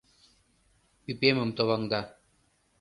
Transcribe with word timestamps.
Ӱпемым 1.11 1.49
товаҥда. 1.57 2.01